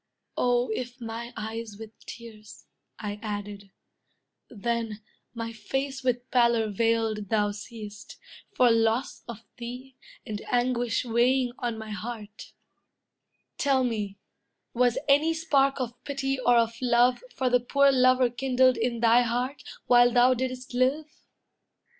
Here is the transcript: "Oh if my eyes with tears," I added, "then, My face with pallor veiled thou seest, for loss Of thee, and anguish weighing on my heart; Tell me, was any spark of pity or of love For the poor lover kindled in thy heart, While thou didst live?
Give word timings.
"Oh 0.35 0.69
if 0.73 0.99
my 0.99 1.31
eyes 1.37 1.77
with 1.79 1.91
tears," 2.07 2.65
I 2.97 3.19
added, 3.21 3.69
"then, 4.49 5.03
My 5.35 5.53
face 5.53 6.01
with 6.03 6.31
pallor 6.31 6.71
veiled 6.71 7.29
thou 7.29 7.51
seest, 7.51 8.17
for 8.51 8.71
loss 8.71 9.21
Of 9.27 9.41
thee, 9.57 9.95
and 10.25 10.41
anguish 10.47 11.05
weighing 11.05 11.51
on 11.59 11.77
my 11.77 11.91
heart; 11.91 12.51
Tell 13.59 13.83
me, 13.83 14.17
was 14.73 14.97
any 15.07 15.35
spark 15.35 15.79
of 15.79 16.03
pity 16.03 16.39
or 16.39 16.55
of 16.57 16.81
love 16.81 17.23
For 17.35 17.51
the 17.51 17.59
poor 17.59 17.91
lover 17.91 18.31
kindled 18.31 18.77
in 18.77 19.01
thy 19.01 19.21
heart, 19.21 19.63
While 19.85 20.11
thou 20.13 20.33
didst 20.33 20.73
live? 20.73 21.05